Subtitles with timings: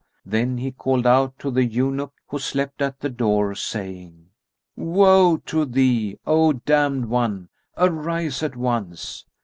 [0.25, 4.29] Then he called out to the eunuch who slept at the door, saying,
[4.75, 9.27] "Woe to thee, O damned one, arise at once!"